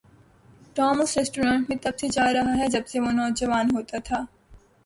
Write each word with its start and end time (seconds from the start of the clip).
Tom 0.75 1.01
اس 1.01 1.17
ریستوران 1.17 1.63
میں 1.69 1.77
تب 1.81 1.99
سے 1.99 2.07
جا 2.07 2.25
رہا 2.33 2.57
ہے 2.57 2.67
جب 2.67 2.87
سے 2.87 2.99
وہ 2.99 3.11
نوجوان 3.11 3.67
ہوتا 3.75 3.97
تھا۔ 4.05 4.19